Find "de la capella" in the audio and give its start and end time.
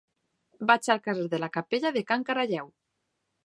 1.35-1.95